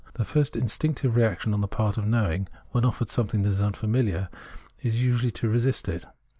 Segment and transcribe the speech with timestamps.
[0.15, 4.29] The first instinctive reaction on the part of knowing, when offered somethmg that was unfamihar,
[4.81, 6.05] is usually to resist it.